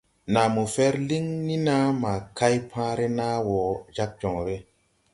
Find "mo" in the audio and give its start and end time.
0.55-0.63